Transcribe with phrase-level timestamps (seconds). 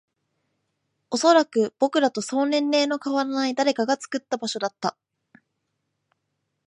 [1.11, 4.97] おそらく、僕らとそう年齢の変わらない誰かが作った場所だった